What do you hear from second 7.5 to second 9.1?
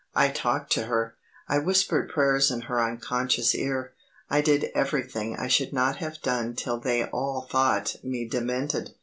thought me demented.